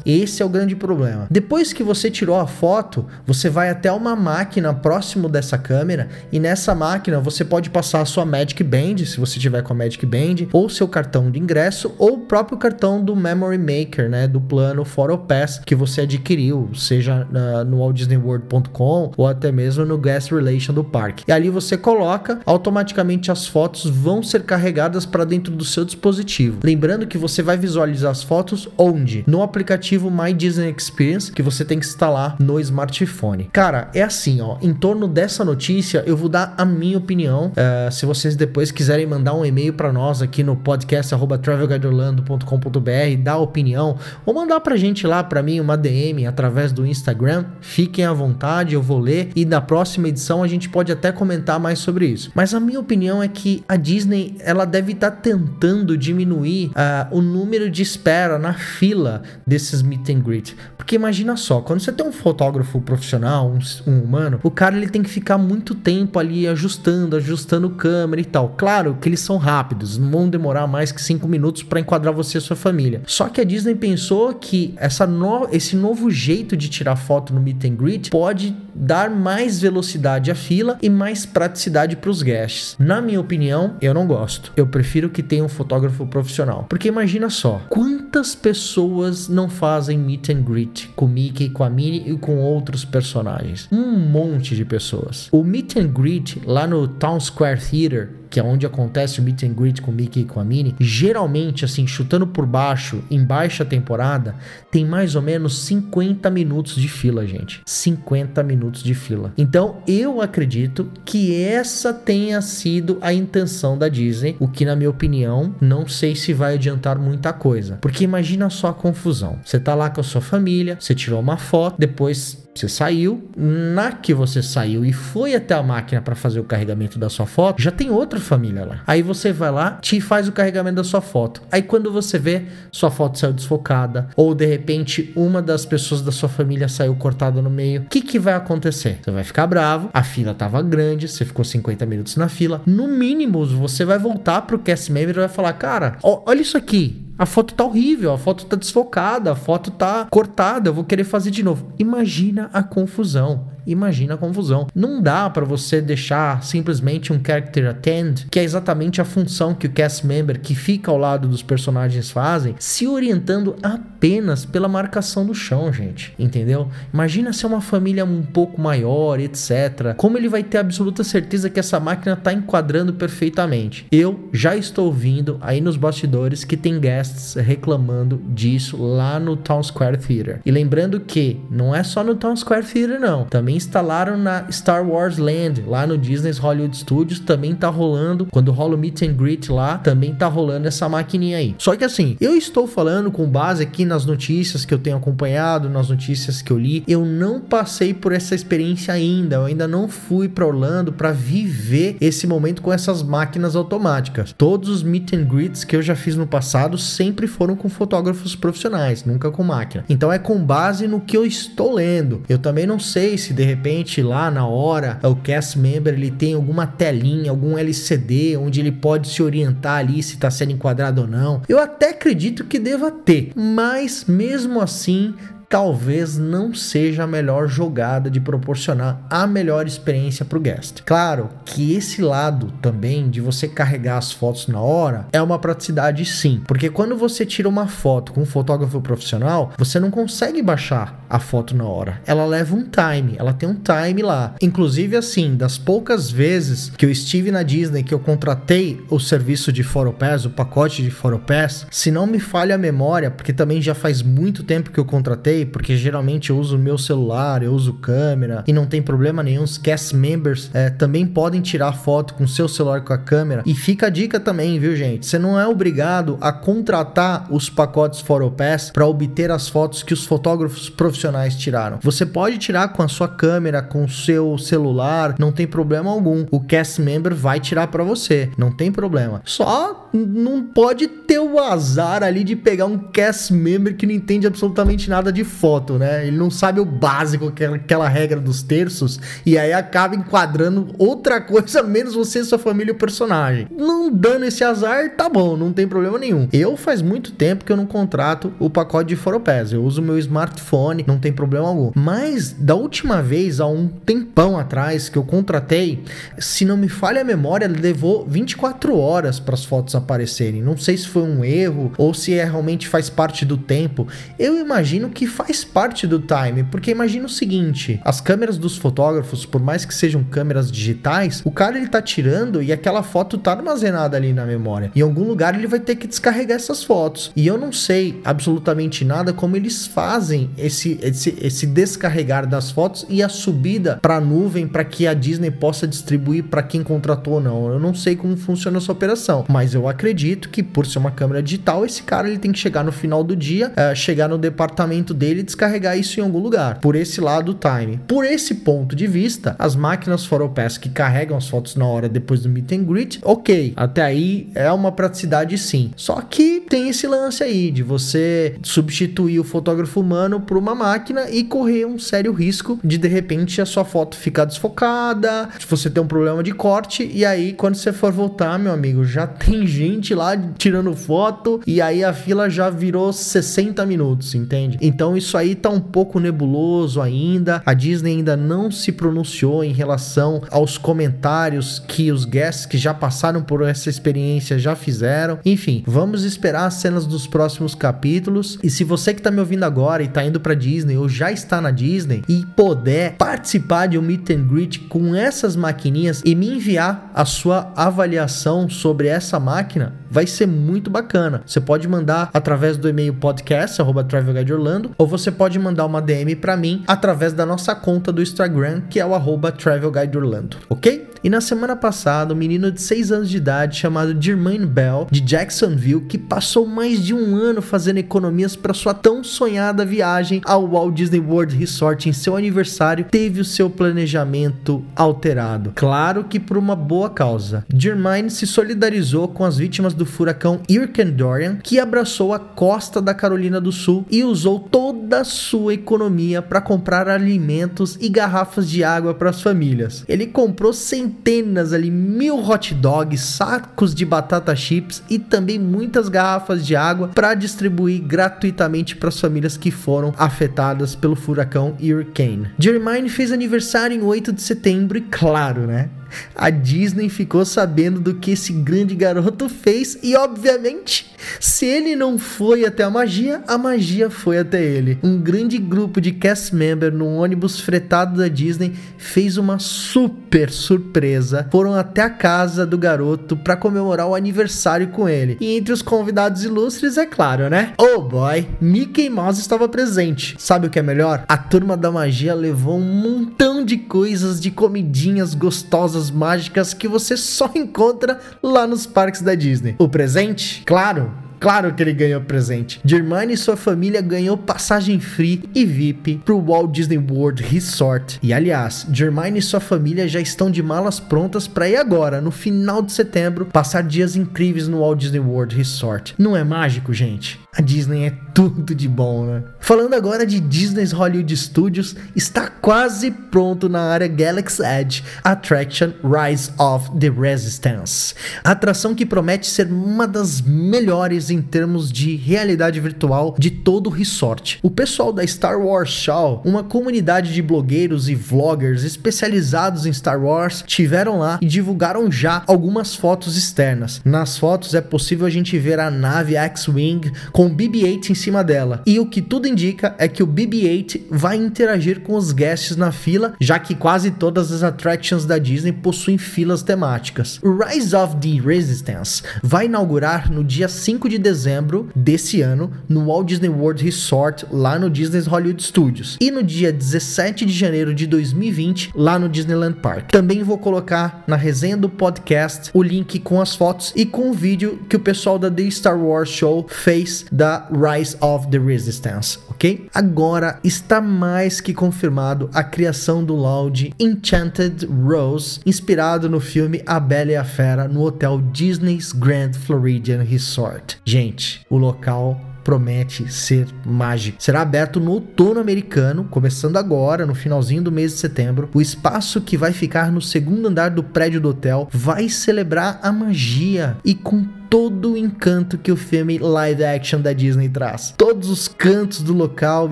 esse 0.05 0.41
é 0.41 0.45
o 0.45 0.49
grande 0.49 0.75
problema. 0.75 1.27
Depois 1.29 1.73
que 1.73 1.83
você 1.83 2.09
tirou 2.09 2.39
a 2.39 2.47
foto, 2.47 3.05
você 3.25 3.49
vai 3.49 3.69
até 3.69 3.91
uma 3.91 4.15
máquina 4.15 4.73
próximo 4.73 5.29
dessa 5.29 5.57
câmera 5.57 6.09
e 6.31 6.39
nessa 6.39 6.73
máquina 6.73 7.19
você 7.19 7.45
pode 7.45 7.69
passar 7.69 8.01
a 8.01 8.05
sua 8.05 8.25
Magic 8.25 8.63
Band, 8.63 8.97
se 9.05 9.19
você 9.19 9.39
tiver 9.39 9.61
com 9.61 9.73
a 9.73 9.75
Magic 9.75 10.05
Band, 10.05 10.47
ou 10.51 10.69
seu 10.69 10.87
cartão 10.87 11.29
de 11.29 11.39
ingresso, 11.39 11.93
ou 11.97 12.13
o 12.13 12.19
próprio 12.19 12.57
cartão 12.57 13.03
do 13.03 13.15
Memory 13.15 13.57
Maker, 13.57 14.09
né, 14.09 14.27
do 14.27 14.41
plano 14.41 14.83
Photo 14.83 15.17
Pass 15.17 15.61
que 15.65 15.75
você 15.75 16.01
adquiriu, 16.01 16.69
seja 16.75 17.27
uh, 17.29 17.63
no 17.65 17.77
WaltDisneyWorld.com 17.79 19.11
ou 19.15 19.27
até 19.27 19.51
mesmo 19.51 19.85
no 19.85 19.97
Guest 19.97 20.31
Relation 20.31 20.73
do 20.73 20.83
parque. 20.83 21.23
E 21.27 21.31
ali 21.31 21.49
você 21.49 21.77
coloca, 21.77 22.39
automaticamente 22.45 23.31
as 23.31 23.47
fotos 23.47 23.85
vão 23.85 24.23
ser 24.23 24.43
carregadas 24.43 25.05
para 25.05 25.25
dentro 25.25 25.53
do 25.53 25.65
seu 25.65 25.85
dispositivo. 25.85 26.59
Lembrando 26.63 27.07
que 27.07 27.17
você 27.17 27.41
vai 27.41 27.57
visualizar 27.57 28.11
as 28.11 28.23
fotos 28.23 28.67
onde? 28.77 29.23
No 29.27 29.42
aplicativo 29.43 30.09
My 30.09 30.33
Disney 30.33 30.73
Experience 30.75 31.31
que 31.31 31.41
você 31.41 31.63
tem 31.63 31.79
que 31.79 31.85
instalar 31.85 32.35
no 32.39 32.59
smartphone. 32.59 33.49
Cara, 33.51 33.89
é 33.93 34.01
assim, 34.01 34.41
ó. 34.41 34.57
Em 34.61 34.73
torno 34.73 35.07
dessa 35.07 35.43
notícia, 35.45 36.03
eu 36.05 36.15
vou 36.15 36.29
dar 36.29 36.53
a 36.57 36.65
minha 36.65 36.97
opinião. 36.97 37.51
Uh, 37.51 37.91
se 37.91 38.05
vocês 38.05 38.35
depois 38.35 38.71
quiserem 38.71 39.05
mandar 39.05 39.33
um 39.33 39.45
e-mail 39.45 39.73
para 39.73 39.91
nós 39.91 40.21
aqui 40.21 40.43
no 40.43 40.55
podcast 40.55 41.13
travelguideorlando.com.br, 41.41 43.17
dar 43.19 43.37
opinião 43.37 43.97
ou 44.25 44.33
mandar 44.33 44.59
pra 44.59 44.75
gente 44.75 45.05
lá 45.05 45.23
para 45.23 45.43
mim 45.43 45.59
uma 45.59 45.77
DM 45.77 46.25
através 46.25 46.71
do 46.71 46.85
Instagram, 46.85 47.45
fiquem 47.61 48.05
à 48.05 48.13
vontade, 48.13 48.73
eu 48.73 48.81
vou 48.81 48.99
ler 48.99 49.29
e 49.35 49.45
na 49.45 49.61
próxima 49.61 50.07
edição 50.07 50.43
a 50.43 50.47
gente 50.47 50.69
pode 50.69 50.91
até 50.91 51.11
comentar 51.11 51.59
mais 51.59 51.79
sobre 51.79 52.07
isso. 52.07 52.31
Mas 52.33 52.53
a 52.53 52.59
minha 52.59 52.79
opinião 52.79 53.21
é 53.21 53.27
que 53.27 53.63
a 53.67 53.75
Disney 53.75 54.35
ela 54.39 54.65
deve 54.65 54.93
estar 54.93 55.11
tá 55.11 55.17
tentando 55.17 55.97
diminuir 55.97 56.67
uh, 56.67 57.15
o 57.15 57.21
número 57.21 57.69
de 57.69 57.81
espera 57.81 58.37
na 58.39 58.53
fila 58.53 59.23
desses 59.45 59.81
meet 59.81 60.09
and 60.09 60.19
greet, 60.19 60.55
porque 60.77 60.95
imagina 60.95 61.35
só, 61.35 61.61
quando 61.61 61.79
você 61.79 61.91
tem 61.91 62.05
um 62.05 62.11
fotógrafo 62.11 62.79
profissional, 62.81 63.51
um, 63.51 63.91
um 63.91 64.01
humano, 64.01 64.39
o 64.43 64.51
cara 64.51 64.75
ele 64.75 64.89
tem 64.89 65.01
que 65.01 65.09
ficar 65.09 65.37
muito 65.37 65.75
tempo 65.75 66.19
ali 66.19 66.47
ajustando, 66.47 67.15
ajustando 67.15 67.69
câmera 67.71 68.21
e 68.21 68.25
tal. 68.25 68.55
Claro 68.57 68.97
que 68.99 69.09
eles 69.09 69.19
são 69.19 69.37
rápidos, 69.37 69.97
não 69.97 70.11
vão 70.11 70.29
demorar 70.29 70.67
mais 70.67 70.91
que 70.91 71.01
5 71.01 71.27
minutos 71.27 71.63
para 71.63 71.79
enquadrar 71.79 72.13
você 72.13 72.37
e 72.37 72.41
sua 72.41 72.55
família. 72.55 73.01
Só 73.05 73.29
que 73.29 73.41
a 73.41 73.43
Disney 73.43 73.75
pensou 73.75 74.33
que 74.33 74.73
essa 74.77 75.05
no, 75.05 75.47
esse 75.51 75.75
novo 75.75 76.09
jeito 76.09 76.55
de 76.55 76.69
tirar 76.69 76.95
foto 76.95 77.33
no 77.33 77.41
meet 77.41 77.63
and 77.65 77.75
greet 77.75 78.09
pode 78.09 78.55
dar 78.75 79.09
mais 79.09 79.61
velocidade 79.61 80.31
à 80.31 80.35
fila 80.35 80.77
e 80.81 80.89
mais 80.89 81.25
praticidade 81.25 81.95
para 81.95 82.09
os 82.09 82.21
guests. 82.21 82.75
Na 82.79 83.01
minha 83.01 83.19
opinião, 83.19 83.75
eu 83.81 83.93
não 83.93 84.07
gosto. 84.07 84.51
Eu 84.55 84.67
prefiro 84.67 85.09
que 85.09 85.23
tenha 85.23 85.43
um 85.43 85.49
fotógrafo 85.49 86.05
profissional. 86.05 86.65
Porque 86.69 86.87
imagina 86.87 87.29
só, 87.29 87.61
quantas 87.69 88.35
pessoas 88.35 89.27
não 89.27 89.49
fazem 89.49 89.97
meet 89.97 90.29
and 90.29 90.41
greet 90.41 90.89
com 90.95 91.07
Mickey, 91.07 91.49
com 91.49 91.63
a 91.63 91.69
Minnie 91.69 92.11
e 92.11 92.17
com 92.17 92.37
outros 92.37 92.83
personagens? 92.85 93.67
Um 93.71 93.97
monte 93.97 94.55
de 94.55 94.65
pessoas. 94.65 95.27
O 95.31 95.43
meet 95.43 95.77
and 95.77 95.87
greet 95.87 96.41
lá 96.45 96.67
no 96.67 96.87
Town 96.87 97.19
Square 97.19 97.61
Theater 97.61 98.22
que 98.33 98.39
é 98.39 98.43
onde 98.43 98.65
acontece 98.65 99.19
o 99.19 99.23
meet 99.23 99.43
and 99.43 99.53
greet 99.53 99.79
com 99.79 99.91
o 99.91 99.93
Mickey 99.93 100.21
e 100.21 100.25
com 100.25 100.39
a 100.39 100.43
Minnie, 100.43 100.73
geralmente, 100.79 101.63
assim, 101.63 101.85
chutando 101.85 102.25
por 102.25 102.47
baixo, 102.47 103.03
em 103.11 103.23
baixa 103.23 103.63
temporada, 103.63 104.33
tem 104.71 104.83
mais 104.83 105.15
ou 105.15 105.21
menos 105.21 105.59
50 105.65 106.31
minutos 106.31 106.75
de 106.75 106.87
fila, 106.87 107.27
gente. 107.27 107.61
50 107.63 108.41
minutos 108.41 108.81
de 108.81 108.95
fila. 108.95 109.31
Então, 109.37 109.83
eu 109.87 110.19
acredito 110.19 110.89
que 111.05 111.39
essa 111.43 111.93
tenha 111.93 112.41
sido 112.41 112.97
a 113.01 113.13
intenção 113.13 113.77
da 113.77 113.87
Disney, 113.87 114.35
o 114.39 114.47
que, 114.47 114.65
na 114.65 114.75
minha 114.75 114.89
opinião, 114.89 115.53
não 115.61 115.87
sei 115.87 116.15
se 116.15 116.33
vai 116.33 116.55
adiantar 116.55 116.97
muita 116.97 117.31
coisa. 117.33 117.77
Porque 117.79 118.03
imagina 118.03 118.49
só 118.49 118.69
a 118.69 118.73
confusão. 118.73 119.37
Você 119.45 119.59
tá 119.59 119.75
lá 119.75 119.91
com 119.91 120.01
a 120.01 120.03
sua 120.03 120.21
família, 120.21 120.75
você 120.79 120.95
tirou 120.95 121.19
uma 121.19 121.37
foto, 121.37 121.75
depois 121.77 122.42
você 122.55 122.69
saiu, 122.69 123.29
na 123.35 123.91
que 123.91 124.13
você 124.13 124.41
saiu 124.41 124.85
e 124.85 124.93
foi 124.93 125.35
até 125.35 125.53
a 125.53 125.63
máquina 125.63 126.01
para 126.01 126.15
fazer 126.15 126.39
o 126.39 126.43
carregamento 126.43 126.99
da 126.99 127.09
sua 127.09 127.25
foto, 127.25 127.61
já 127.61 127.71
tem 127.71 127.89
outra 127.89 128.19
família 128.19 128.65
lá. 128.65 128.83
Aí 128.85 129.01
você 129.01 129.31
vai 129.31 129.51
lá, 129.51 129.79
te 129.81 129.99
faz 129.99 130.27
o 130.27 130.31
carregamento 130.31 130.75
da 130.75 130.83
sua 130.83 131.01
foto. 131.01 131.41
Aí 131.51 131.61
quando 131.61 131.91
você 131.91 132.19
vê, 132.19 132.43
sua 132.71 132.91
foto 132.91 133.17
saiu 133.17 133.33
desfocada, 133.33 134.09
ou 134.15 134.35
de 134.35 134.45
repente 134.45 135.11
uma 135.15 135.41
das 135.41 135.65
pessoas 135.65 136.01
da 136.01 136.11
sua 136.11 136.29
família 136.29 136.67
saiu 136.67 136.95
cortada 136.95 137.41
no 137.41 137.49
meio. 137.49 137.81
O 137.81 137.85
que, 137.85 138.01
que 138.01 138.19
vai 138.19 138.33
acontecer? 138.33 138.99
Você 139.03 139.11
vai 139.11 139.23
ficar 139.23 139.47
bravo, 139.47 139.89
a 139.93 140.03
fila 140.03 140.33
tava 140.33 140.61
grande, 140.61 141.07
você 141.07 141.25
ficou 141.25 141.43
50 141.43 141.85
minutos 141.85 142.15
na 142.15 142.29
fila. 142.29 142.61
No 142.65 142.87
mínimo, 142.87 143.45
você 143.45 143.83
vai 143.83 143.97
voltar 143.97 144.43
pro 144.43 144.59
cast 144.59 144.91
member 144.91 145.15
e 145.15 145.19
vai 145.19 145.29
falar: 145.29 145.53
Cara, 145.53 145.97
ó, 146.03 146.23
olha 146.25 146.41
isso 146.41 146.57
aqui. 146.57 147.02
A 147.17 147.25
foto 147.27 147.53
tá 147.53 147.63
horrível, 147.63 148.11
a 148.11 148.17
foto 148.17 148.45
tá 148.45 148.55
desfocada, 148.55 149.31
a 149.31 149.35
foto 149.35 149.69
tá 149.69 150.07
cortada, 150.09 150.69
eu 150.69 150.73
vou 150.73 150.83
querer 150.83 151.03
fazer 151.03 151.29
de 151.29 151.43
novo. 151.43 151.71
Imagina 151.77 152.49
a 152.51 152.63
confusão. 152.63 153.52
Imagina 153.65 154.15
a 154.15 154.17
confusão. 154.17 154.67
Não 154.73 155.01
dá 155.01 155.29
para 155.29 155.45
você 155.45 155.81
deixar 155.81 156.43
simplesmente 156.43 157.11
um 157.11 157.21
character 157.23 157.69
attend, 157.69 158.27
que 158.29 158.39
é 158.39 158.43
exatamente 158.43 159.01
a 159.01 159.05
função 159.05 159.53
que 159.53 159.67
o 159.67 159.71
cast 159.71 160.05
member 160.05 160.39
que 160.39 160.55
fica 160.55 160.91
ao 160.91 160.97
lado 160.97 161.27
dos 161.27 161.41
personagens 161.41 162.09
fazem, 162.09 162.55
se 162.59 162.87
orientando 162.87 163.55
apenas 163.61 164.45
pela 164.45 164.67
marcação 164.67 165.25
do 165.25 165.33
chão, 165.33 165.71
gente. 165.71 166.13
Entendeu? 166.17 166.69
Imagina 166.93 167.33
se 167.33 167.45
é 167.45 167.47
uma 167.47 167.61
família 167.61 168.05
um 168.05 168.23
pouco 168.23 168.59
maior, 168.59 169.19
etc. 169.19 169.93
Como 169.95 170.17
ele 170.17 170.29
vai 170.29 170.43
ter 170.43 170.57
absoluta 170.57 171.03
certeza 171.03 171.49
que 171.49 171.59
essa 171.59 171.79
máquina 171.79 172.15
tá 172.15 172.33
enquadrando 172.33 172.93
perfeitamente? 172.93 173.85
Eu 173.91 174.29
já 174.31 174.55
estou 174.55 174.85
ouvindo 174.85 175.37
aí 175.41 175.61
nos 175.61 175.77
bastidores 175.77 176.43
que 176.43 176.57
tem 176.57 176.79
guests 176.79 177.35
reclamando 177.35 178.21
disso 178.29 178.77
lá 178.77 179.19
no 179.19 179.35
Town 179.35 179.63
Square 179.63 179.97
Theater. 179.97 180.41
E 180.45 180.51
lembrando 180.51 180.99
que 180.99 181.39
não 181.49 181.73
é 181.73 181.83
só 181.83 182.03
no 182.03 182.15
Town 182.15 182.35
Square 182.35 182.65
Theater 182.65 182.99
não, 182.99 183.25
também 183.25 183.52
também 183.53 183.57
instalaram 183.57 184.17
na 184.17 184.45
Star 184.51 184.87
Wars 184.87 185.17
Land, 185.17 185.63
lá 185.67 185.85
no 185.85 185.97
Disney's 185.97 186.37
Hollywood 186.37 186.75
Studios, 186.75 187.19
também 187.19 187.53
tá 187.53 187.69
rolando. 187.69 188.27
Quando 188.31 188.51
rola 188.51 188.75
o 188.75 188.77
Meet 188.77 189.03
and 189.03 189.13
Greet 189.13 189.51
lá, 189.51 189.77
também 189.77 190.13
tá 190.13 190.27
rolando 190.27 190.67
essa 190.67 190.87
maquininha 190.89 191.37
aí. 191.37 191.55
Só 191.57 191.75
que 191.75 191.83
assim, 191.83 192.17
eu 192.19 192.35
estou 192.35 192.67
falando 192.67 193.11
com 193.11 193.27
base 193.27 193.63
aqui 193.63 193.85
nas 193.85 194.05
notícias 194.05 194.65
que 194.65 194.73
eu 194.73 194.79
tenho 194.79 194.97
acompanhado, 194.97 195.69
nas 195.69 195.89
notícias 195.89 196.41
que 196.41 196.51
eu 196.51 196.57
li. 196.57 196.83
Eu 196.87 197.05
não 197.05 197.39
passei 197.39 197.93
por 197.93 198.11
essa 198.11 198.33
experiência 198.33 198.93
ainda, 198.93 199.37
eu 199.37 199.45
ainda 199.45 199.67
não 199.67 199.87
fui 199.87 200.27
para 200.27 200.45
Orlando 200.45 200.93
para 200.93 201.11
viver 201.11 201.97
esse 202.01 202.25
momento 202.25 202.61
com 202.61 202.71
essas 202.71 203.03
máquinas 203.03 203.55
automáticas. 203.55 204.33
Todos 204.37 204.69
os 204.69 204.83
Meet 204.83 205.13
and 205.13 205.25
Greets 205.25 205.63
que 205.63 205.75
eu 205.75 205.81
já 205.81 205.95
fiz 205.95 206.15
no 206.15 206.25
passado 206.25 206.77
sempre 206.77 207.27
foram 207.27 207.55
com 207.55 207.69
fotógrafos 207.69 208.35
profissionais, 208.35 209.03
nunca 209.05 209.29
com 209.31 209.43
máquina. 209.43 209.85
Então 209.89 210.11
é 210.11 210.17
com 210.17 210.43
base 210.43 210.87
no 210.87 210.99
que 210.99 211.15
eu 211.15 211.25
estou 211.25 211.73
lendo. 211.73 212.23
Eu 212.27 212.37
também 212.37 212.65
não 212.65 212.79
sei 212.79 213.17
se 213.17 213.33
repente 213.43 214.01
lá 214.01 214.29
na 214.29 214.45
hora 214.45 214.99
o 215.03 215.15
cast 215.15 215.57
member 215.57 215.93
ele 215.93 216.11
tem 216.11 216.33
alguma 216.33 216.65
telinha, 216.65 217.31
algum 217.31 217.57
LCD 217.57 218.37
onde 218.37 218.59
ele 218.59 218.71
pode 218.71 219.07
se 219.09 219.21
orientar 219.21 219.79
ali 219.79 220.01
se 220.01 220.15
está 220.15 220.29
sendo 220.29 220.51
enquadrado 220.51 221.01
ou 221.01 221.07
não. 221.07 221.41
Eu 221.47 221.59
até 221.59 221.89
acredito 221.89 222.45
que 222.45 222.59
deva 222.59 222.91
ter, 222.91 223.31
mas 223.35 224.05
mesmo 224.07 224.61
assim 224.61 225.13
talvez 225.53 226.17
não 226.17 226.51
seja 226.51 227.03
a 227.03 227.07
melhor 227.07 227.47
jogada 227.47 228.09
de 228.09 228.19
proporcionar 228.19 229.05
a 229.07 229.27
melhor 229.27 229.67
experiência 229.67 230.25
para 230.25 230.39
o 230.39 230.41
guest. 230.41 230.81
Claro 230.83 231.29
que 231.45 231.75
esse 231.75 232.01
lado 232.01 232.51
também 232.59 233.07
de 233.07 233.21
você 233.21 233.47
carregar 233.47 233.99
as 233.99 234.11
fotos 234.11 234.47
na 234.47 234.59
hora 234.59 235.05
é 235.13 235.21
uma 235.21 235.37
praticidade 235.37 236.05
sim, 236.05 236.41
porque 236.47 236.71
quando 236.71 236.97
você 236.97 237.23
tira 237.23 237.47
uma 237.47 237.67
foto 237.67 238.13
com 238.13 238.21
um 238.21 238.25
fotógrafo 238.25 238.81
profissional, 238.81 239.53
você 239.55 239.79
não 239.79 239.91
consegue 239.91 240.41
baixar 240.41 241.05
a 241.07 241.19
foto 241.19 241.55
na 241.55 241.65
hora. 241.65 242.01
Ela 242.07 242.25
leva 242.25 242.55
um 242.55 242.63
time, 242.63 243.15
ela 243.19 243.31
tem 243.31 243.47
um 243.47 243.53
time 243.53 244.01
lá. 244.01 244.33
Inclusive 244.41 244.97
assim, 244.97 245.35
das 245.35 245.59
poucas 245.59 246.09
vezes 246.09 246.71
que 246.75 246.83
eu 246.83 246.89
estive 246.89 247.29
na 247.29 247.43
Disney 247.43 247.83
que 247.83 247.93
eu 247.93 247.99
contratei 247.99 248.83
o 248.89 248.99
serviço 248.99 249.53
de 249.53 249.61
PhotoPass, 249.61 250.25
o 250.25 250.31
pacote 250.31 250.81
de 250.81 250.89
PhotoPass, 250.89 251.67
se 251.69 251.91
não 251.91 252.07
me 252.07 252.19
falha 252.19 252.55
a 252.55 252.57
memória, 252.57 253.11
porque 253.11 253.31
também 253.31 253.61
já 253.61 253.75
faz 253.75 254.01
muito 254.01 254.43
tempo 254.43 254.71
que 254.71 254.79
eu 254.79 254.85
contratei 254.85 255.42
porque 255.45 255.75
geralmente 255.77 256.29
eu 256.29 256.37
uso 256.37 256.57
meu 256.57 256.77
celular, 256.77 257.43
eu 257.43 257.53
uso 257.53 257.73
câmera 257.73 258.43
e 258.47 258.53
não 258.53 258.65
tem 258.65 258.81
problema 258.81 259.23
nenhum. 259.23 259.43
Os 259.43 259.57
cast 259.57 259.95
members 259.95 260.49
é, 260.53 260.69
também 260.69 261.05
podem 261.05 261.41
tirar 261.41 261.73
foto 261.73 262.13
com 262.13 262.27
seu 262.27 262.47
celular 262.47 262.81
com 262.81 262.93
a 262.93 262.97
câmera. 262.97 263.43
E 263.45 263.53
fica 263.53 263.87
a 263.87 263.89
dica 263.89 264.19
também, 264.19 264.59
viu, 264.59 264.75
gente? 264.75 265.05
Você 265.05 265.19
não 265.19 265.39
é 265.39 265.47
obrigado 265.47 266.17
a 266.21 266.31
contratar 266.31 267.27
os 267.31 267.49
pacotes 267.49 268.01
PhotoPass 268.01 268.71
para 268.71 268.85
obter 268.85 269.31
as 269.31 269.47
fotos 269.47 269.83
que 269.83 269.93
os 269.93 270.05
fotógrafos 270.05 270.69
profissionais 270.69 271.35
tiraram. 271.35 271.79
Você 271.81 272.05
pode 272.05 272.37
tirar 272.37 272.69
com 272.69 272.81
a 272.81 272.87
sua 272.87 273.07
câmera, 273.07 273.61
com 273.61 273.83
o 273.83 273.89
seu 273.89 274.37
celular, 274.37 275.15
não 275.19 275.31
tem 275.31 275.47
problema 275.47 275.91
algum. 275.91 276.25
O 276.31 276.39
cast 276.39 276.81
member 276.81 277.13
vai 277.13 277.39
tirar 277.39 277.67
para 277.67 277.83
você, 277.83 278.29
não 278.37 278.51
tem 278.51 278.71
problema. 278.71 279.21
Só 279.25 279.82
não 279.93 280.41
pode 280.41 280.87
ter 280.87 281.19
o 281.19 281.39
azar 281.39 282.03
ali 282.03 282.23
de 282.23 282.35
pegar 282.35 282.65
um 282.65 282.77
cast 282.77 283.31
member 283.31 283.75
que 283.75 283.85
não 283.85 283.93
entende 283.93 284.25
absolutamente 284.25 284.89
nada 284.89 285.11
de 285.11 285.23
foto, 285.23 285.77
né? 285.77 286.07
Ele 286.07 286.17
não 286.17 286.31
sabe 286.31 286.59
o 286.59 286.65
básico, 286.65 287.27
aquela, 287.27 287.55
aquela 287.57 287.87
regra 287.87 288.19
dos 288.19 288.41
terços, 288.41 288.99
e 289.25 289.37
aí 289.37 289.53
acaba 289.53 289.95
enquadrando 289.95 290.73
outra 290.79 291.21
coisa, 291.21 291.61
menos 291.63 291.93
você, 291.93 292.23
sua 292.23 292.39
família 292.39 292.71
e 292.71 292.75
o 292.75 292.77
personagem. 292.77 293.47
Não 293.55 293.91
dando 293.91 294.25
esse 294.25 294.43
azar, 294.43 294.95
tá 294.95 295.07
bom, 295.07 295.37
não 295.37 295.53
tem 295.53 295.67
problema 295.67 295.99
nenhum. 295.99 296.27
Eu 296.33 296.57
faz 296.57 296.81
muito 296.81 297.11
tempo 297.11 297.45
que 297.45 297.51
eu 297.51 297.57
não 297.57 297.65
contrato 297.65 298.33
o 298.39 298.49
pacote 298.49 298.89
de 298.89 298.95
Foropass. 298.95 299.53
Eu 299.53 299.63
uso 299.63 299.81
meu 299.81 299.97
smartphone, 299.99 300.83
não 300.87 300.97
tem 300.97 301.13
problema 301.13 301.47
algum. 301.47 301.71
Mas 301.75 302.31
da 302.31 302.55
última 302.55 303.01
vez, 303.01 303.39
há 303.39 303.47
um 303.47 303.67
tempão 303.67 304.37
atrás, 304.39 304.89
que 304.89 304.97
eu 304.97 305.03
contratei, 305.03 305.83
se 306.17 306.45
não 306.45 306.57
me 306.57 306.69
falha 306.69 307.01
a 307.01 307.03
memória, 307.03 307.47
levou 307.47 308.05
24 308.07 308.77
horas 308.77 309.19
para 309.19 309.35
as 309.35 309.45
fotos 309.45 309.75
aparecerem. 309.83 310.41
Não 310.41 310.57
sei 310.57 310.77
se 310.77 310.87
foi 310.87 311.03
um 311.03 311.23
erro 311.23 311.71
ou 311.77 311.93
se 311.93 312.13
é, 312.13 312.23
realmente 312.23 312.67
faz 312.67 312.89
parte 312.89 313.25
do 313.25 313.37
tempo. 313.37 313.87
Eu 314.17 314.39
imagino 314.39 314.89
que 314.89 315.05
faz 315.05 315.43
parte 315.43 315.85
do 315.85 315.99
time, 315.99 316.43
porque 316.43 316.71
imagina 316.71 317.05
o 317.05 317.09
seguinte: 317.09 317.79
as 317.83 318.01
câmeras 318.01 318.37
dos 318.37 318.57
fotógrafos, 318.57 319.25
por 319.25 319.41
mais 319.41 319.65
que 319.65 319.73
sejam 319.73 320.03
câmeras 320.03 320.51
digitais, 320.51 321.21
o 321.23 321.31
cara 321.31 321.57
ele 321.57 321.67
tá 321.67 321.81
tirando 321.81 322.41
e 322.41 322.51
aquela 322.51 322.83
foto 322.83 323.17
tá 323.17 323.31
armazenada 323.31 323.97
ali 323.97 324.13
na 324.13 324.25
memória. 324.25 324.71
Em 324.75 324.81
algum 324.81 325.03
lugar 325.03 325.35
ele 325.35 325.47
vai 325.47 325.59
ter 325.59 325.75
que 325.75 325.87
descarregar 325.87 326.35
essas 326.35 326.63
fotos. 326.63 327.11
E 327.15 327.27
eu 327.27 327.37
não 327.37 327.51
sei 327.51 328.01
absolutamente 328.03 328.83
nada 328.85 329.13
como 329.13 329.35
eles 329.35 329.67
fazem 329.67 330.29
esse, 330.37 330.79
esse, 330.81 331.17
esse 331.21 331.45
descarregar 331.45 332.27
das 332.27 332.51
fotos 332.51 332.85
e 332.89 333.01
a 333.03 333.09
subida 333.09 333.79
para 333.81 333.97
a 333.97 334.01
nuvem 334.01 334.47
para 334.47 334.63
que 334.63 334.87
a 334.87 334.93
Disney 334.93 335.31
possa 335.31 335.67
distribuir 335.67 336.25
para 336.25 336.43
quem 336.43 336.63
contratou 336.63 337.15
ou 337.15 337.21
não. 337.21 337.47
Eu 337.47 337.59
não 337.59 337.73
sei 337.73 337.95
como 337.95 338.15
funciona 338.17 338.57
essa 338.57 338.71
operação, 338.71 339.25
mas 339.27 339.53
eu 339.53 339.67
acredito 339.73 340.29
que 340.29 340.41
por 340.41 340.65
ser 340.65 340.79
uma 340.79 340.91
câmera 340.91 341.21
digital, 341.21 341.65
esse 341.65 341.83
cara 341.83 342.07
ele 342.07 342.17
tem 342.17 342.31
que 342.31 342.39
chegar 342.39 342.63
no 342.63 342.71
final 342.71 343.03
do 343.03 343.15
dia, 343.15 343.51
uh, 343.51 343.75
chegar 343.75 344.07
no 344.07 344.17
departamento 344.17 344.93
dele 344.93 345.19
e 345.19 345.23
descarregar 345.23 345.77
isso 345.77 345.99
em 345.99 346.03
algum 346.03 346.19
lugar. 346.19 346.59
Por 346.59 346.75
esse 346.75 347.01
lado, 347.01 347.33
time. 347.33 347.79
Por 347.87 348.05
esse 348.05 348.35
ponto 348.35 348.75
de 348.75 348.87
vista, 348.87 349.35
as 349.37 349.55
máquinas 349.55 350.05
Photopass 350.05 350.57
que 350.57 350.69
carregam 350.69 351.17
as 351.17 351.27
fotos 351.27 351.55
na 351.55 351.65
hora 351.65 351.89
depois 351.89 352.21
do 352.21 352.29
meet 352.29 352.51
and 352.51 352.63
greet, 352.63 352.99
ok. 353.03 353.53
Até 353.55 353.81
aí 353.81 354.29
é 354.35 354.51
uma 354.51 354.71
praticidade 354.71 355.37
sim. 355.37 355.71
Só 355.75 356.01
que 356.01 356.41
tem 356.41 356.69
esse 356.69 356.87
lance 356.87 357.23
aí 357.23 357.51
de 357.51 357.63
você 357.63 358.35
substituir 358.43 359.19
o 359.19 359.23
fotógrafo 359.23 359.79
humano 359.79 360.21
por 360.21 360.37
uma 360.37 360.53
máquina 360.55 361.09
e 361.09 361.23
correr 361.23 361.65
um 361.65 361.79
sério 361.79 362.13
risco 362.13 362.59
de 362.63 362.77
de 362.77 362.87
repente 362.87 363.41
a 363.41 363.45
sua 363.45 363.65
foto 363.65 363.97
ficar 363.97 364.25
desfocada, 364.25 365.29
de 365.37 365.45
você 365.45 365.69
ter 365.69 365.79
um 365.79 365.87
problema 365.87 366.21
de 366.21 366.31
corte 366.31 366.89
e 366.93 367.05
aí 367.05 367.33
quando 367.33 367.55
você 367.55 367.73
for 367.73 367.91
voltar, 367.91 368.37
meu 368.37 368.51
amigo, 368.51 368.85
já 368.85 369.07
tem 369.07 369.45
gente 369.47 369.62
lá 369.93 370.17
tirando 370.37 370.73
foto 370.75 371.41
e 371.45 371.61
aí 371.61 371.83
a 371.83 371.93
fila 371.93 372.29
já 372.29 372.49
virou 372.49 372.91
60 372.91 373.65
minutos, 373.65 374.15
entende? 374.15 374.57
Então 374.61 374.95
isso 374.97 375.17
aí 375.17 375.35
tá 375.35 375.49
um 375.49 375.59
pouco 375.59 375.99
nebuloso 375.99 376.81
ainda. 376.81 377.41
A 377.45 377.53
Disney 377.53 377.91
ainda 377.91 378.15
não 378.15 378.51
se 378.51 378.71
pronunciou 378.71 379.43
em 379.43 379.51
relação 379.51 380.21
aos 380.31 380.57
comentários 380.57 381.59
que 381.59 381.91
os 381.91 382.05
guests 382.05 382.45
que 382.45 382.57
já 382.57 382.73
passaram 382.73 383.21
por 383.21 383.41
essa 383.41 383.69
experiência 383.69 384.39
já 384.39 384.55
fizeram. 384.55 385.19
Enfim, 385.25 385.63
vamos 385.65 386.03
esperar 386.03 386.45
as 386.45 386.55
cenas 386.55 386.85
dos 386.85 387.07
próximos 387.07 387.55
capítulos. 387.55 388.39
E 388.43 388.49
se 388.49 388.63
você 388.63 388.93
que 388.93 389.01
tá 389.01 389.11
me 389.11 389.19
ouvindo 389.19 389.43
agora 389.43 389.83
e 389.83 389.87
tá 389.87 390.03
indo 390.03 390.19
para 390.19 390.33
Disney 390.33 390.77
ou 390.77 390.87
já 390.89 391.11
está 391.11 391.41
na 391.41 391.51
Disney 391.51 392.03
e 392.07 392.25
puder 392.35 392.95
participar 392.97 393.67
de 393.67 393.77
um 393.77 393.81
meet 393.81 394.09
and 394.09 394.27
greet 394.27 394.59
com 394.69 394.95
essas 394.95 395.35
maquininhas 395.35 396.01
e 396.05 396.15
me 396.15 396.29
enviar 396.29 396.91
a 396.93 397.05
sua 397.05 397.51
avaliação 397.55 398.49
sobre 398.49 398.87
essa 398.87 399.19
máquina, 399.19 399.42
máquina. 399.43 399.82
Vai 399.93 400.07
ser 400.07 400.25
muito 400.25 400.71
bacana. 400.71 401.21
Você 401.23 401.39
pode 401.39 401.67
mandar 401.67 402.09
através 402.11 402.57
do 402.57 402.67
e-mail 402.67 402.95
podcast@travelguideorlando 402.95 404.71
ou 404.75 404.87
você 404.87 405.11
pode 405.11 405.37
mandar 405.37 405.67
uma 405.67 405.79
DM 405.79 406.15
para 406.15 406.35
mim 406.35 406.63
através 406.67 407.13
da 407.13 407.27
nossa 407.27 407.53
conta 407.53 407.91
do 407.91 408.01
Instagram, 408.01 408.61
que 408.69 408.79
é 408.79 408.85
o 408.85 408.93
travelguideorlando, 409.37 410.37
ok? 410.49 410.89
E 411.03 411.09
na 411.09 411.19
semana 411.19 411.55
passada, 411.55 412.13
um 412.13 412.17
menino 412.17 412.49
de 412.49 412.61
6 412.61 412.91
anos 412.91 413.09
de 413.09 413.17
idade 413.17 413.57
chamado 413.57 414.01
Jermaine 414.01 414.45
Bell, 414.45 414.87
de 414.89 415.01
Jacksonville, 415.01 415.81
que 415.81 415.97
passou 415.97 416.47
mais 416.47 416.81
de 416.81 416.93
um 416.93 417.17
ano 417.17 417.41
fazendo 417.41 417.77
economias 417.77 418.37
para 418.37 418.53
sua 418.53 418.73
tão 418.73 419.03
sonhada 419.03 419.65
viagem 419.65 420.21
ao 420.23 420.47
Walt 420.47 420.73
Disney 420.73 421.01
World 421.01 421.35
Resort 421.35 421.89
em 421.89 421.93
seu 421.93 422.15
aniversário, 422.15 422.85
teve 422.89 423.19
o 423.19 423.25
seu 423.25 423.49
planejamento 423.49 424.63
alterado. 424.75 425.51
Claro 425.55 426.05
que 426.05 426.21
por 426.21 426.37
uma 426.37 426.55
boa 426.55 426.89
causa. 426.89 427.45
Jermaine 427.53 428.09
se 428.09 428.25
solidarizou 428.25 429.09
com 429.09 429.25
as 429.25 429.37
vítimas 429.37 429.73
do 429.73 429.82
furacão 429.85 430.41
Hurricane 430.49 430.91
Dorian, 430.91 431.37
que 431.43 431.59
abraçou 431.59 432.13
a 432.13 432.19
costa 432.19 432.81
da 432.81 432.93
Carolina 432.93 433.39
do 433.39 433.51
Sul 433.51 433.85
e 433.89 434.03
usou 434.03 434.39
toda 434.39 435.01
a 435.01 435.05
sua 435.05 435.53
economia 435.53 436.21
para 436.21 436.41
comprar 436.41 436.87
alimentos 436.87 437.77
e 437.79 437.89
garrafas 437.89 438.49
de 438.49 438.63
água 438.63 438.93
para 438.93 439.09
as 439.09 439.21
famílias. 439.21 439.83
Ele 439.87 440.07
comprou 440.07 440.53
centenas 440.53 441.03
centenas 441.03 441.53
ali, 441.53 441.69
mil 441.71 442.17
hot 442.17 442.53
dogs, 442.53 443.01
sacos 443.01 443.73
de 443.73 443.85
batata 443.85 444.35
chips 444.35 444.83
e 444.89 444.97
também 444.97 445.39
muitas 445.39 445.89
garrafas 445.89 446.45
de 446.45 446.55
água 446.55 446.89
para 446.89 447.13
distribuir 447.13 447.81
gratuitamente 447.81 448.75
para 448.75 448.89
as 448.89 448.99
famílias 448.99 449.37
que 449.37 449.51
foram 449.51 449.93
afetadas 449.97 450.75
pelo 450.75 450.95
furacão 450.95 451.55
Hurricane. 451.61 452.31
Jermaine 452.37 452.89
fez 452.89 453.11
aniversário 453.11 453.75
em 453.75 453.81
8 453.81 454.13
de 454.13 454.21
setembro 454.21 454.77
e 454.77 454.81
claro, 454.81 455.41
né? 455.47 455.69
A 456.15 456.29
Disney 456.29 456.89
ficou 456.89 457.25
sabendo 457.25 457.79
do 457.79 457.95
que 457.95 458.11
esse 458.11 458.33
grande 458.33 458.75
garoto 458.75 459.29
fez 459.29 459.77
e, 459.81 459.95
obviamente, 459.95 460.93
se 461.19 461.45
ele 461.45 461.75
não 461.75 461.97
foi 461.97 462.45
até 462.45 462.63
a 462.63 462.69
magia, 462.69 463.23
a 463.27 463.37
magia 463.37 463.89
foi 463.89 464.17
até 464.19 464.43
ele. 464.43 464.77
Um 464.83 464.99
grande 464.99 465.37
grupo 465.37 465.81
de 465.81 465.91
cast 465.91 466.35
member 466.35 466.73
no 466.73 466.87
ônibus 466.87 467.39
fretado 467.39 467.97
da 467.97 468.07
Disney 468.07 468.53
fez 468.77 469.17
uma 469.17 469.39
super 469.39 470.29
surpresa. 470.29 471.27
Foram 471.31 471.53
até 471.53 471.81
a 471.81 471.89
casa 471.89 472.45
do 472.45 472.57
garoto 472.57 473.15
para 473.17 473.35
comemorar 473.35 473.87
o 473.87 473.95
aniversário 473.95 474.67
com 474.69 474.87
ele. 474.87 475.17
E 475.19 475.35
entre 475.37 475.53
os 475.53 475.61
convidados 475.61 476.23
ilustres, 476.23 476.77
é 476.77 476.85
claro, 476.85 477.29
né? 477.29 477.53
Oh 477.57 477.81
boy, 477.81 478.27
Mickey 478.39 478.89
Mouse 478.89 479.19
estava 479.19 479.47
presente. 479.47 480.15
Sabe 480.17 480.47
o 480.47 480.49
que 480.49 480.59
é 480.59 480.63
melhor? 480.63 481.05
A 481.07 481.17
turma 481.17 481.57
da 481.57 481.71
magia 481.71 482.13
levou 482.13 482.57
um 482.57 482.81
montão 482.81 483.43
de 483.43 483.57
coisas, 483.57 484.19
de 484.19 484.31
comidinhas 484.31 485.13
gostosas 485.13 485.82
coisas 485.83 485.91
mágicas 485.91 486.53
que 486.53 486.67
você 486.67 486.95
só 486.95 487.29
encontra 487.35 487.99
lá 488.21 488.47
nos 488.47 488.65
parques 488.65 489.01
da 489.01 489.15
Disney. 489.15 489.55
O 489.57 489.67
presente? 489.67 490.43
Claro, 490.45 490.91
Claro 491.19 491.53
que 491.53 491.63
ele 491.63 491.71
ganhou 491.71 492.01
presente. 492.01 492.59
Germaine 492.65 493.13
e 493.13 493.17
sua 493.17 493.37
família 493.37 493.79
ganhou 493.81 494.17
passagem 494.17 494.77
free 494.81 495.23
e 495.33 495.45
VIP 495.45 496.01
pro 496.03 496.19
Walt 496.21 496.51
Disney 496.51 496.77
World 496.77 497.23
Resort. 497.23 497.97
E 498.03 498.11
aliás, 498.11 498.67
Germaine 498.69 499.19
e 499.19 499.21
sua 499.21 499.39
família 499.39 499.87
já 499.87 500.01
estão 500.01 500.29
de 500.29 500.43
malas 500.43 500.81
prontas 500.81 501.25
para 501.25 501.47
ir 501.47 501.55
agora, 501.55 502.01
no 502.01 502.11
final 502.11 502.61
de 502.61 502.73
setembro, 502.73 503.27
passar 503.27 503.63
dias 503.63 503.95
incríveis 503.95 504.49
no 504.49 504.59
Walt 504.59 504.79
Disney 504.79 504.99
World 504.99 505.33
Resort. 505.33 505.95
Não 505.97 506.13
é 506.13 506.25
mágico, 506.25 506.73
gente? 506.73 507.22
A 507.35 507.41
Disney 507.41 507.85
é 507.85 507.93
tudo 508.13 508.53
de 508.53 508.67
bom, 508.67 509.05
né? 509.05 509.23
Falando 509.39 509.73
agora 509.73 510.05
de 510.05 510.19
Disney's 510.19 510.71
Hollywood 510.71 511.17
Studios, 511.17 511.75
está 511.95 512.27
quase 512.27 512.91
pronto 512.91 513.49
na 513.49 513.61
área 513.61 513.87
Galaxy 513.87 514.43
Edge 514.43 514.83
Attraction 515.03 515.71
Rise 515.83 516.31
of 516.37 516.69
the 516.77 516.89
Resistance. 516.89 517.95
Atração 518.23 518.75
que 518.75 518.85
promete 518.85 519.25
ser 519.25 519.47
uma 519.47 519.87
das 519.87 520.21
melhores 520.21 521.09
em 521.09 521.21
termos 521.21 521.71
de 521.71 521.95
realidade 521.95 522.59
virtual 522.59 523.15
de 523.17 523.31
todo 523.31 523.67
o 523.67 523.71
resort. 523.71 524.39
O 524.43 524.51
pessoal 524.51 524.93
da 524.93 525.05
Star 525.05 525.39
Wars 525.39 525.71
Show, 525.71 526.21
uma 526.23 526.43
comunidade 526.43 527.13
de 527.13 527.21
blogueiros 527.21 527.89
e 527.89 527.95
vloggers 527.95 528.63
especializados 528.63 529.65
em 529.65 529.73
Star 529.73 529.99
Wars, 529.99 530.43
tiveram 530.45 530.99
lá 530.99 531.17
e 531.19 531.25
divulgaram 531.25 531.91
já 531.91 532.23
algumas 532.27 532.75
fotos 532.75 533.17
externas. 533.17 533.81
Nas 533.83 534.19
fotos 534.19 534.53
é 534.53 534.61
possível 534.61 535.07
a 535.07 535.09
gente 535.09 535.37
ver 535.39 535.59
a 535.59 535.71
nave 535.71 536.15
X-Wing 536.15 536.91
com 537.11 537.22
com 537.23 537.27
o 537.27 537.35
BB-8 537.35 537.91
em 537.91 537.95
cima 537.95 538.21
dela. 538.21 538.61
E 538.65 538.79
o 538.81 538.85
que 538.85 539.01
tudo 539.01 539.29
indica 539.29 539.73
é 539.77 539.87
que 539.87 540.03
o 540.03 540.07
BB-8 540.07 540.81
vai 540.89 541.15
interagir 541.15 541.79
com 541.79 541.95
os 541.95 542.11
guests 542.11 542.57
na 542.57 542.69
fila, 542.69 543.13
já 543.21 543.39
que 543.39 543.55
quase 543.55 543.91
todas 543.91 544.29
as 544.29 544.43
attractions 544.43 545.05
da 545.05 545.17
Disney 545.17 545.53
possuem 545.53 545.97
filas 545.97 546.43
temáticas. 546.43 547.21
O 547.23 547.37
Rise 547.37 547.73
of 547.73 547.95
the 547.95 548.21
Resistance 548.21 549.03
vai 549.21 549.45
inaugurar 549.45 550.11
no 550.11 550.21
dia 550.21 550.49
5 550.49 550.89
de 550.89 550.97
dezembro 550.97 551.69
desse 551.73 552.21
ano 552.21 552.51
no 552.67 552.87
Walt 552.87 553.07
Disney 553.07 553.29
World 553.29 553.63
Resort, 553.63 554.25
lá 554.29 554.59
no 554.59 554.69
Disney's 554.69 555.07
Hollywood 555.07 555.41
Studios, 555.41 555.97
e 556.01 556.11
no 556.11 556.21
dia 556.21 556.51
17 556.51 557.25
de 557.25 557.31
janeiro 557.31 557.73
de 557.73 557.87
2020 557.87 558.71
lá 558.75 558.99
no 558.99 559.07
Disneyland 559.07 559.59
Park. 559.61 559.91
Também 559.91 560.23
vou 560.23 560.37
colocar 560.37 561.05
na 561.07 561.15
resenha 561.15 561.55
do 561.55 561.69
podcast 561.69 562.51
o 562.53 562.61
link 562.61 562.99
com 562.99 563.21
as 563.21 563.33
fotos 563.33 563.71
e 563.77 563.85
com 563.85 564.09
o 564.09 564.13
vídeo 564.13 564.59
que 564.67 564.75
o 564.75 564.79
pessoal 564.79 565.17
da 565.17 565.31
The 565.31 565.49
Star 565.49 565.79
Wars 565.79 566.09
Show 566.09 566.47
fez 566.49 567.05
da 567.13 567.47
Rise 567.51 567.95
of 568.01 568.27
the 568.29 568.39
Resistance, 568.39 569.19
ok? 569.29 569.67
Agora 569.71 570.39
está 570.43 570.81
mais 570.81 571.39
que 571.39 571.53
confirmado 571.53 572.27
a 572.33 572.43
criação 572.43 573.03
do 573.05 573.15
lounge 573.15 573.71
Enchanted 573.79 574.65
Rose, 574.65 575.39
inspirado 575.45 576.09
no 576.09 576.19
filme 576.19 576.63
A 576.65 576.79
Bela 576.79 577.11
e 577.11 577.15
a 577.15 577.23
Fera, 577.23 577.67
no 577.67 577.83
hotel 577.83 578.19
Disney's 578.31 578.91
Grand 578.91 579.33
Floridian 579.33 580.01
Resort. 580.01 580.79
Gente, 580.83 581.45
o 581.49 581.57
local 581.57 582.19
promete 582.43 583.11
ser 583.11 583.47
mágico. 583.65 584.21
Será 584.21 584.41
aberto 584.41 584.79
no 584.79 584.91
outono 584.91 585.39
americano, 585.39 586.05
começando 586.09 586.57
agora, 586.57 587.05
no 587.05 587.15
finalzinho 587.15 587.61
do 587.61 587.71
mês 587.71 587.93
de 587.93 587.99
setembro. 587.99 588.49
O 588.53 588.61
espaço 588.61 589.21
que 589.21 589.37
vai 589.37 589.53
ficar 589.53 589.91
no 589.91 590.01
segundo 590.01 590.47
andar 590.47 590.71
do 590.71 590.83
prédio 590.83 591.21
do 591.21 591.29
hotel 591.29 591.69
vai 591.71 592.09
celebrar 592.09 592.79
a 592.83 592.91
magia 592.91 593.77
e 593.85 593.95
com 593.95 594.25
todo 594.53 594.91
o 594.91 594.97
encanto 594.97 595.57
que 595.57 595.71
o 595.71 595.75
filme 595.75 596.19
live 596.19 596.63
action 596.63 597.01
da 597.01 597.11
Disney 597.11 597.49
traz. 597.49 597.91
Todos 597.97 598.29
os 598.29 598.47
cantos 598.47 599.01
do 599.01 599.11
local 599.11 599.71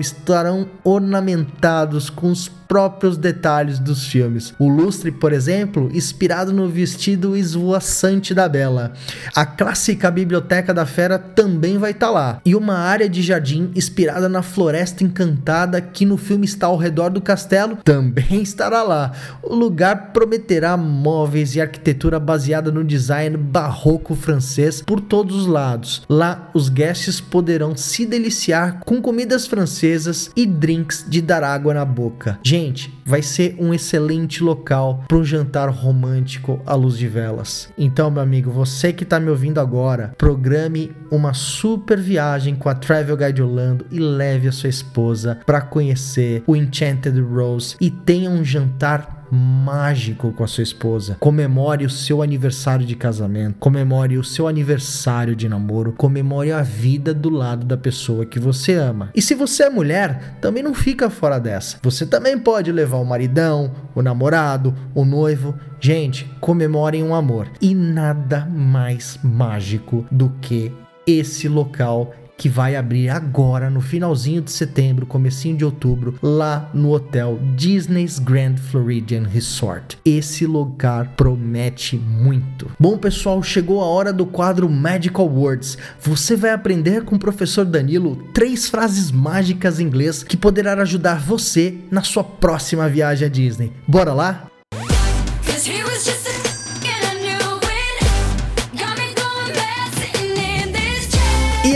estarão 0.00 0.68
ornamentados 0.82 2.10
com 2.10 2.32
os 2.32 2.50
próprios 2.72 3.18
detalhes 3.18 3.78
dos 3.78 4.06
filmes. 4.06 4.54
O 4.58 4.66
lustre, 4.66 5.12
por 5.12 5.30
exemplo, 5.30 5.90
inspirado 5.92 6.54
no 6.54 6.70
vestido 6.70 7.36
esvoaçante 7.36 8.32
da 8.32 8.48
Bela. 8.48 8.94
A 9.36 9.44
clássica 9.44 10.10
biblioteca 10.10 10.72
da 10.72 10.86
fera 10.86 11.18
também 11.18 11.76
vai 11.76 11.90
estar 11.90 12.06
tá 12.06 12.12
lá. 12.12 12.40
E 12.46 12.56
uma 12.56 12.78
área 12.78 13.10
de 13.10 13.20
jardim 13.20 13.70
inspirada 13.76 14.26
na 14.26 14.40
floresta 14.40 15.04
encantada 15.04 15.82
que 15.82 16.06
no 16.06 16.16
filme 16.16 16.46
está 16.46 16.66
ao 16.66 16.78
redor 16.78 17.10
do 17.10 17.20
castelo 17.20 17.76
também 17.84 18.40
estará 18.40 18.82
lá. 18.82 19.12
O 19.42 19.54
lugar 19.54 20.12
prometerá 20.14 20.74
móveis 20.74 21.54
e 21.54 21.60
arquitetura 21.60 22.18
baseada 22.18 22.72
no 22.72 22.82
design 22.82 23.36
barroco 23.36 24.14
francês 24.14 24.80
por 24.80 24.98
todos 24.98 25.36
os 25.36 25.46
lados. 25.46 26.04
Lá 26.08 26.48
os 26.54 26.70
guests 26.70 27.20
poderão 27.20 27.76
se 27.76 28.06
deliciar 28.06 28.80
com 28.86 29.02
comidas 29.02 29.46
francesas 29.46 30.30
e 30.34 30.46
drinks 30.46 31.04
de 31.06 31.20
dar 31.20 31.44
água 31.44 31.74
na 31.74 31.84
boca. 31.84 32.38
Gente, 32.42 32.61
vai 33.04 33.22
ser 33.22 33.56
um 33.58 33.72
excelente 33.74 34.42
local 34.42 35.04
para 35.08 35.16
um 35.16 35.24
jantar 35.24 35.68
romântico 35.70 36.60
à 36.66 36.74
luz 36.74 36.96
de 36.96 37.08
velas. 37.08 37.72
Então, 37.76 38.10
meu 38.10 38.22
amigo, 38.22 38.50
você 38.50 38.92
que 38.92 39.04
está 39.04 39.18
me 39.18 39.30
ouvindo 39.30 39.60
agora, 39.60 40.14
programe 40.16 40.92
uma 41.10 41.34
super 41.34 41.98
viagem 41.98 42.54
com 42.54 42.68
a 42.68 42.74
Travel 42.74 43.16
Guide 43.16 43.42
Orlando 43.42 43.86
e 43.90 43.98
leve 43.98 44.48
a 44.48 44.52
sua 44.52 44.68
esposa 44.68 45.38
para 45.44 45.60
conhecer 45.60 46.42
o 46.46 46.56
Enchanted 46.56 47.20
Rose 47.20 47.76
e 47.80 47.90
tenha 47.90 48.30
um 48.30 48.44
jantar 48.44 49.21
mágico 49.34 50.30
com 50.32 50.44
a 50.44 50.46
sua 50.46 50.62
esposa. 50.62 51.16
Comemore 51.18 51.86
o 51.86 51.90
seu 51.90 52.20
aniversário 52.20 52.84
de 52.84 52.94
casamento, 52.94 53.56
comemore 53.58 54.18
o 54.18 54.24
seu 54.24 54.46
aniversário 54.46 55.34
de 55.34 55.48
namoro, 55.48 55.94
comemore 55.96 56.52
a 56.52 56.60
vida 56.60 57.14
do 57.14 57.30
lado 57.30 57.64
da 57.64 57.78
pessoa 57.78 58.26
que 58.26 58.38
você 58.38 58.74
ama. 58.74 59.08
E 59.14 59.22
se 59.22 59.34
você 59.34 59.64
é 59.64 59.70
mulher, 59.70 60.36
também 60.38 60.62
não 60.62 60.74
fica 60.74 61.08
fora 61.08 61.38
dessa. 61.38 61.78
Você 61.82 62.04
também 62.04 62.38
pode 62.38 62.70
levar 62.70 62.98
o 62.98 63.06
maridão, 63.06 63.72
o 63.94 64.02
namorado, 64.02 64.74
o 64.94 65.02
noivo. 65.02 65.54
Gente, 65.80 66.30
comemorem 66.38 67.02
um 67.02 67.14
amor. 67.14 67.48
E 67.60 67.74
nada 67.74 68.46
mais 68.46 69.18
mágico 69.22 70.04
do 70.10 70.30
que 70.42 70.70
esse 71.06 71.48
local 71.48 72.12
que 72.42 72.48
vai 72.48 72.74
abrir 72.74 73.08
agora 73.08 73.70
no 73.70 73.80
finalzinho 73.80 74.42
de 74.42 74.50
setembro, 74.50 75.06
comecinho 75.06 75.56
de 75.56 75.64
outubro, 75.64 76.18
lá 76.20 76.68
no 76.74 76.90
hotel 76.90 77.38
Disney's 77.54 78.18
Grand 78.18 78.56
Floridian 78.56 79.28
Resort. 79.28 79.96
Esse 80.04 80.44
lugar 80.44 81.12
promete 81.16 81.96
muito. 81.96 82.68
Bom, 82.80 82.98
pessoal, 82.98 83.40
chegou 83.44 83.80
a 83.80 83.86
hora 83.86 84.12
do 84.12 84.26
quadro 84.26 84.68
Magical 84.68 85.28
Words. 85.28 85.78
Você 86.00 86.34
vai 86.34 86.50
aprender 86.50 87.04
com 87.04 87.14
o 87.14 87.20
professor 87.20 87.64
Danilo 87.64 88.16
três 88.34 88.68
frases 88.68 89.12
mágicas 89.12 89.78
em 89.78 89.84
inglês 89.84 90.24
que 90.24 90.36
poderá 90.36 90.72
ajudar 90.82 91.20
você 91.20 91.76
na 91.92 92.02
sua 92.02 92.24
próxima 92.24 92.88
viagem 92.88 93.28
à 93.28 93.30
Disney. 93.30 93.70
Bora 93.86 94.12
lá? 94.12 94.51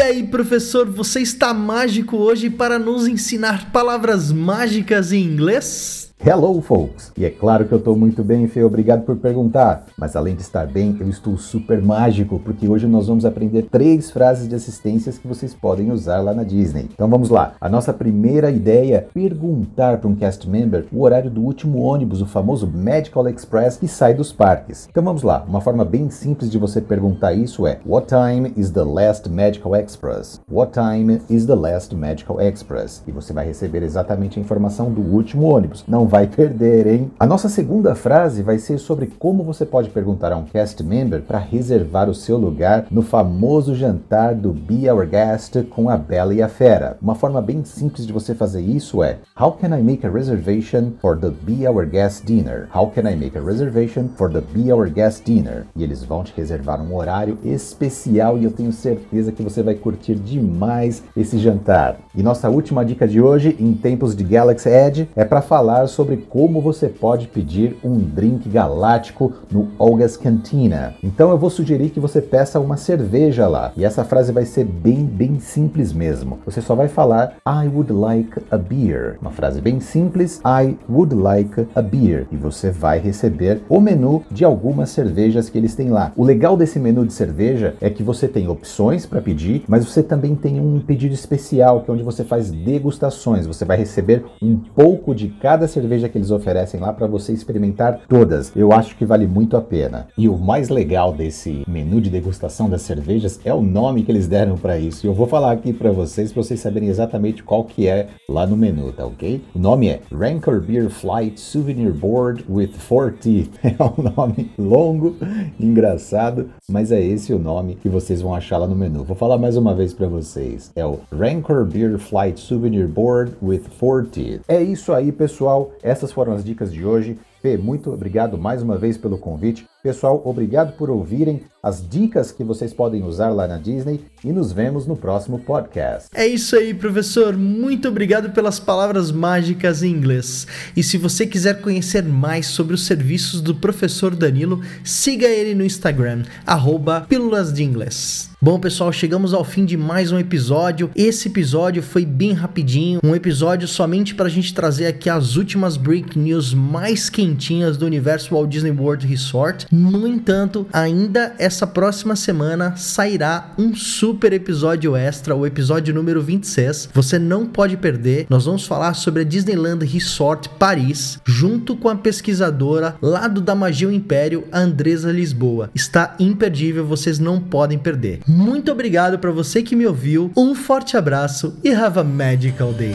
Aí, 0.06 0.22
professor, 0.22 0.88
você 0.88 1.20
está 1.20 1.52
mágico 1.52 2.16
hoje 2.16 2.48
para 2.48 2.78
nos 2.78 3.06
ensinar 3.06 3.72
palavras 3.72 4.32
mágicas 4.32 5.12
em 5.12 5.22
inglês? 5.22 6.05
Hello, 6.18 6.60
folks! 6.62 7.12
E 7.16 7.26
é 7.26 7.30
claro 7.30 7.66
que 7.66 7.72
eu 7.72 7.78
estou 7.78 7.94
muito 7.94 8.24
bem, 8.24 8.48
Fê, 8.48 8.64
obrigado 8.64 9.04
por 9.04 9.16
perguntar. 9.16 9.84
Mas 9.98 10.16
além 10.16 10.34
de 10.34 10.40
estar 10.40 10.66
bem, 10.66 10.96
eu 10.98 11.08
estou 11.08 11.36
super 11.36 11.80
mágico, 11.80 12.40
porque 12.40 12.66
hoje 12.66 12.86
nós 12.86 13.06
vamos 13.06 13.24
aprender 13.24 13.68
três 13.70 14.10
frases 14.10 14.48
de 14.48 14.54
assistências 14.54 15.18
que 15.18 15.28
vocês 15.28 15.54
podem 15.54 15.92
usar 15.92 16.20
lá 16.20 16.32
na 16.32 16.42
Disney. 16.42 16.88
Então 16.92 17.06
vamos 17.06 17.28
lá. 17.28 17.52
A 17.60 17.68
nossa 17.68 17.92
primeira 17.92 18.50
ideia 18.50 18.96
é 18.96 19.00
perguntar 19.00 19.98
para 19.98 20.08
um 20.08 20.16
cast 20.16 20.48
member 20.48 20.86
o 20.90 21.02
horário 21.02 21.30
do 21.30 21.42
último 21.42 21.80
ônibus, 21.80 22.22
o 22.22 22.26
famoso 22.26 22.66
Magical 22.66 23.28
Express, 23.28 23.76
que 23.76 23.86
sai 23.86 24.14
dos 24.14 24.32
parques. 24.32 24.88
Então 24.90 25.04
vamos 25.04 25.22
lá. 25.22 25.44
Uma 25.46 25.60
forma 25.60 25.84
bem 25.84 26.08
simples 26.10 26.50
de 26.50 26.58
você 26.58 26.80
perguntar 26.80 27.34
isso 27.34 27.66
é 27.66 27.78
What 27.86 28.08
time 28.08 28.52
is 28.56 28.70
the 28.70 28.82
last 28.82 29.28
Magical 29.28 29.76
Express? 29.76 30.40
What 30.50 30.72
time 30.72 31.20
is 31.28 31.44
the 31.46 31.54
last 31.54 31.94
Magical 31.94 32.40
Express? 32.40 33.04
E 33.06 33.12
você 33.12 33.34
vai 33.34 33.46
receber 33.46 33.82
exatamente 33.82 34.40
a 34.40 34.42
informação 34.42 34.90
do 34.90 35.02
último 35.02 35.44
ônibus. 35.44 35.84
Não 35.86 36.05
vai 36.06 36.26
perder, 36.26 36.86
hein? 36.86 37.10
A 37.18 37.26
nossa 37.26 37.48
segunda 37.48 37.94
frase 37.94 38.42
vai 38.42 38.58
ser 38.58 38.78
sobre 38.78 39.06
como 39.18 39.42
você 39.42 39.64
pode 39.64 39.90
perguntar 39.90 40.32
a 40.32 40.36
um 40.36 40.44
cast 40.44 40.82
member 40.82 41.22
para 41.22 41.38
reservar 41.38 42.08
o 42.08 42.14
seu 42.14 42.36
lugar 42.36 42.86
no 42.90 43.02
famoso 43.02 43.74
jantar 43.74 44.34
do 44.34 44.52
Be 44.52 44.90
Our 44.90 45.06
Guest 45.06 45.64
com 45.70 45.88
a 45.88 45.96
Bela 45.96 46.34
e 46.34 46.42
a 46.42 46.48
Fera. 46.48 46.96
Uma 47.00 47.14
forma 47.14 47.40
bem 47.40 47.64
simples 47.64 48.06
de 48.06 48.12
você 48.12 48.34
fazer 48.34 48.60
isso 48.60 49.02
é 49.02 49.18
How 49.38 49.52
can 49.52 49.76
I 49.76 49.82
make 49.82 50.06
a 50.06 50.10
reservation 50.10 50.92
for 51.00 51.18
the 51.18 51.30
Be 51.30 51.66
Our 51.68 51.86
Guest 51.86 52.24
dinner? 52.24 52.68
How 52.74 52.90
can 52.90 53.08
I 53.08 53.16
make 53.16 53.36
a 53.36 53.42
reservation 53.42 54.08
for 54.16 54.30
the 54.30 54.40
Be 54.40 54.72
Our 54.72 54.88
Guest 54.90 55.24
dinner? 55.24 55.66
E 55.74 55.82
eles 55.82 56.02
vão 56.02 56.22
te 56.22 56.32
reservar 56.36 56.80
um 56.80 56.94
horário 56.94 57.38
especial 57.44 58.38
e 58.38 58.44
eu 58.44 58.50
tenho 58.50 58.72
certeza 58.72 59.32
que 59.32 59.42
você 59.42 59.62
vai 59.62 59.74
curtir 59.74 60.14
demais 60.14 61.02
esse 61.16 61.38
jantar. 61.38 61.96
E 62.14 62.22
nossa 62.22 62.48
última 62.48 62.84
dica 62.84 63.06
de 63.06 63.20
hoje, 63.20 63.56
em 63.58 63.74
tempos 63.74 64.14
de 64.14 64.24
Galaxy 64.24 64.68
Edge, 64.68 65.08
é 65.14 65.24
para 65.24 65.42
falar 65.42 65.86
sobre 65.96 66.18
como 66.28 66.60
você 66.60 66.88
pode 66.88 67.26
pedir 67.26 67.78
um 67.82 67.96
drink 67.96 68.46
galáctico 68.50 69.32
no 69.50 69.68
Olga's 69.78 70.14
Cantina. 70.14 70.94
Então 71.02 71.30
eu 71.30 71.38
vou 71.38 71.48
sugerir 71.48 71.88
que 71.88 71.98
você 71.98 72.20
peça 72.20 72.60
uma 72.60 72.76
cerveja 72.76 73.48
lá. 73.48 73.72
E 73.74 73.82
essa 73.82 74.04
frase 74.04 74.30
vai 74.30 74.44
ser 74.44 74.64
bem, 74.64 75.06
bem 75.06 75.40
simples 75.40 75.94
mesmo. 75.94 76.38
Você 76.44 76.60
só 76.60 76.74
vai 76.74 76.86
falar 76.86 77.36
I 77.48 77.66
would 77.66 77.90
like 77.90 78.38
a 78.50 78.58
beer. 78.58 79.16
Uma 79.22 79.30
frase 79.30 79.62
bem 79.62 79.80
simples, 79.80 80.38
I 80.44 80.76
would 80.86 81.14
like 81.14 81.66
a 81.74 81.80
beer. 81.80 82.26
E 82.30 82.36
você 82.36 82.70
vai 82.70 82.98
receber 82.98 83.62
o 83.66 83.80
menu 83.80 84.22
de 84.30 84.44
algumas 84.44 84.90
cervejas 84.90 85.48
que 85.48 85.56
eles 85.56 85.74
têm 85.74 85.88
lá. 85.88 86.12
O 86.14 86.24
legal 86.24 86.58
desse 86.58 86.78
menu 86.78 87.06
de 87.06 87.14
cerveja 87.14 87.74
é 87.80 87.88
que 87.88 88.02
você 88.02 88.28
tem 88.28 88.48
opções 88.48 89.06
para 89.06 89.22
pedir, 89.22 89.64
mas 89.66 89.86
você 89.86 90.02
também 90.02 90.34
tem 90.34 90.60
um 90.60 90.78
pedido 90.78 91.14
especial, 91.14 91.80
que 91.80 91.90
é 91.90 91.94
onde 91.94 92.02
você 92.02 92.22
faz 92.22 92.50
degustações. 92.50 93.46
Você 93.46 93.64
vai 93.64 93.78
receber 93.78 94.26
um 94.42 94.58
pouco 94.58 95.14
de 95.14 95.28
cada 95.28 95.66
cerveja 95.66 95.85
cerveja 95.86 96.08
que 96.08 96.18
eles 96.18 96.32
oferecem 96.32 96.80
lá 96.80 96.92
para 96.92 97.06
você 97.06 97.32
experimentar 97.32 98.00
todas. 98.08 98.52
Eu 98.56 98.72
acho 98.72 98.96
que 98.96 99.06
vale 99.06 99.26
muito 99.26 99.56
a 99.56 99.60
pena. 99.60 100.08
E 100.18 100.28
o 100.28 100.36
mais 100.36 100.68
legal 100.68 101.12
desse 101.12 101.62
menu 101.68 102.00
de 102.00 102.10
degustação 102.10 102.68
das 102.68 102.82
cervejas 102.82 103.38
é 103.44 103.54
o 103.54 103.62
nome 103.62 104.02
que 104.02 104.10
eles 104.10 104.26
deram 104.26 104.56
para 104.56 104.78
isso. 104.78 105.06
E 105.06 105.08
eu 105.08 105.14
vou 105.14 105.28
falar 105.28 105.52
aqui 105.52 105.72
para 105.72 105.92
vocês 105.92 106.32
para 106.32 106.42
vocês 106.42 106.58
saberem 106.58 106.88
exatamente 106.88 107.44
qual 107.44 107.62
que 107.62 107.86
é 107.86 108.08
lá 108.28 108.44
no 108.44 108.56
menu, 108.56 108.92
tá 108.92 109.06
ok? 109.06 109.40
O 109.54 109.58
nome 109.60 109.88
é 109.88 110.00
Rancor 110.12 110.60
Beer 110.60 110.90
Flight 110.90 111.38
Souvenir 111.38 111.92
Board 111.92 112.44
with 112.48 112.72
Four 112.72 113.12
Teeth. 113.12 113.50
É 113.76 113.82
um 113.82 114.02
nome 114.16 114.50
longo, 114.56 115.16
engraçado, 115.60 116.48
mas 116.68 116.90
é 116.90 117.00
esse 117.00 117.34
o 117.34 117.38
nome 117.38 117.74
que 117.74 117.90
vocês 117.90 118.22
vão 118.22 118.34
achar 118.34 118.56
lá 118.56 118.66
no 118.66 118.74
menu. 118.74 119.04
Vou 119.04 119.14
falar 119.14 119.36
mais 119.36 119.56
uma 119.56 119.74
vez 119.74 119.92
para 119.92 120.08
vocês. 120.08 120.72
É 120.74 120.86
o 120.86 121.00
Rancor 121.12 121.66
Beer 121.66 121.98
Flight 121.98 122.40
Souvenir 122.40 122.88
Board 122.88 123.32
with 123.42 123.64
Four 123.78 124.06
Teeth. 124.06 124.40
É 124.48 124.62
isso 124.62 124.94
aí, 124.94 125.12
pessoal. 125.12 125.72
Essas 125.82 126.12
foram 126.12 126.32
as 126.32 126.44
dicas 126.44 126.72
de 126.72 126.84
hoje. 126.84 127.18
Fê, 127.40 127.56
muito 127.56 127.92
obrigado 127.92 128.36
mais 128.36 128.62
uma 128.62 128.76
vez 128.76 128.96
pelo 128.96 129.18
convite. 129.18 129.66
Pessoal, 129.82 130.20
obrigado 130.24 130.76
por 130.76 130.90
ouvirem 130.90 131.42
as 131.62 131.86
dicas 131.86 132.32
que 132.32 132.42
vocês 132.42 132.72
podem 132.72 133.04
usar 133.04 133.28
lá 133.28 133.46
na 133.46 133.56
Disney 133.56 134.00
e 134.24 134.32
nos 134.32 134.52
vemos 134.52 134.86
no 134.86 134.96
próximo 134.96 135.38
podcast. 135.38 136.08
É 136.14 136.26
isso 136.26 136.56
aí, 136.56 136.74
professor. 136.74 137.36
Muito 137.36 137.88
obrigado 137.88 138.30
pelas 138.30 138.58
palavras 138.58 139.12
mágicas 139.12 139.82
em 139.82 139.92
inglês. 139.92 140.46
E 140.76 140.82
se 140.82 140.98
você 140.98 141.26
quiser 141.26 141.60
conhecer 141.60 142.02
mais 142.02 142.46
sobre 142.46 142.74
os 142.74 142.84
serviços 142.84 143.40
do 143.40 143.54
professor 143.54 144.14
Danilo, 144.16 144.60
siga 144.82 145.26
ele 145.26 145.54
no 145.54 145.64
Instagram, 145.64 146.24
arroba 146.44 147.02
Pílulas 147.02 147.52
de 147.52 147.62
Inglês. 147.62 148.30
Bom, 148.46 148.60
pessoal, 148.60 148.92
chegamos 148.92 149.34
ao 149.34 149.42
fim 149.42 149.64
de 149.64 149.76
mais 149.76 150.12
um 150.12 150.20
episódio. 150.20 150.88
Esse 150.94 151.26
episódio 151.26 151.82
foi 151.82 152.06
bem 152.06 152.32
rapidinho, 152.32 153.00
um 153.02 153.12
episódio 153.12 153.66
somente 153.66 154.14
para 154.14 154.26
a 154.26 154.28
gente 154.28 154.54
trazer 154.54 154.86
aqui 154.86 155.10
as 155.10 155.34
últimas 155.34 155.76
break 155.76 156.16
news 156.16 156.54
mais 156.54 157.10
quentinhas 157.10 157.76
do 157.76 157.84
universo 157.84 158.32
Walt 158.32 158.48
Disney 158.48 158.70
World 158.70 159.04
Resort. 159.04 159.66
No 159.68 160.06
entanto, 160.06 160.64
ainda 160.72 161.34
essa 161.40 161.66
próxima 161.66 162.14
semana 162.14 162.76
sairá 162.76 163.52
um 163.58 163.74
super 163.74 164.32
episódio 164.32 164.94
extra, 164.94 165.34
o 165.34 165.44
episódio 165.44 165.92
número 165.92 166.22
26. 166.22 166.90
Você 166.94 167.18
não 167.18 167.46
pode 167.46 167.76
perder. 167.76 168.28
Nós 168.30 168.44
vamos 168.44 168.64
falar 168.64 168.94
sobre 168.94 169.22
a 169.22 169.24
Disneyland 169.24 169.84
Resort 169.84 170.50
Paris, 170.50 171.18
junto 171.24 171.74
com 171.74 171.88
a 171.88 171.96
pesquisadora 171.96 172.94
lá 173.02 173.26
do 173.26 173.40
Da 173.40 173.56
Magia 173.56 173.88
o 173.88 173.92
Império, 173.92 174.44
Andresa 174.52 175.10
Lisboa. 175.10 175.68
Está 175.74 176.14
imperdível, 176.20 176.86
vocês 176.86 177.18
não 177.18 177.40
podem 177.40 177.76
perder. 177.76 178.20
Muito 178.36 178.70
obrigado 178.70 179.18
para 179.18 179.30
você 179.30 179.62
que 179.62 179.74
me 179.74 179.86
ouviu. 179.86 180.30
Um 180.36 180.54
forte 180.54 180.94
abraço 180.94 181.58
e 181.64 181.70
have 181.70 181.98
a 181.98 182.04
magical 182.04 182.70
day. 182.70 182.94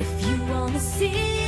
If 0.00 0.26
you 0.26 0.42
wanna 0.50 0.80
see 0.80 1.41